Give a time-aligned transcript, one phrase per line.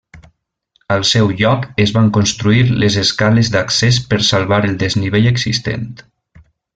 [0.95, 5.87] Al seu lloc es van construir les escales d'accés per salvar el desnivell existent.